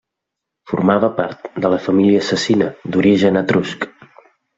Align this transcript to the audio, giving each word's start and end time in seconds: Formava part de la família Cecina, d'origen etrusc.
Formava 0.69 1.09
part 1.19 1.43
de 1.65 1.71
la 1.73 1.79
família 1.87 2.21
Cecina, 2.31 2.71
d'origen 2.97 3.39
etrusc. 3.43 3.87